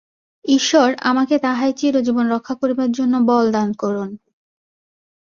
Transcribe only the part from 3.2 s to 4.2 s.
বলদান করুন।